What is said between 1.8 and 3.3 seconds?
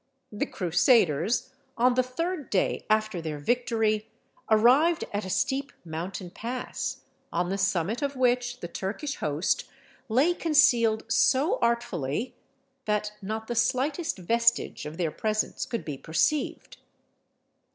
the third day after